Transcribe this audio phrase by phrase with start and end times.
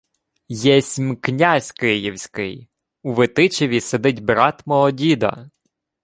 [0.47, 2.69] —Єсмь князь київський.
[3.03, 5.49] У Витичеві сидить брат мого діда.